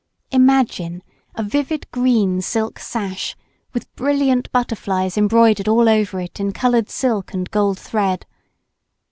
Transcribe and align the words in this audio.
Imagine 0.31 1.03
a 1.35 1.43
vivid 1.43 1.85
green 1.91 2.41
silk 2.41 2.79
sash, 2.79 3.37
with 3.71 3.95
brilliant 3.95 4.51
butterflies 4.51 5.15
embroidered 5.15 5.67
all 5.67 5.87
over 5.87 6.19
it 6.19 6.39
in 6.39 6.53
coloured 6.53 6.89
silk 6.89 7.35
and 7.35 7.47
gold 7.51 7.77
thread. 7.77 8.25